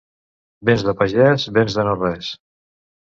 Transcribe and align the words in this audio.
Béns 0.69 0.85
de 0.87 0.95
pagès, 1.01 1.45
béns 1.59 1.77
de 1.81 1.85
no 1.89 1.93
res. 2.01 2.33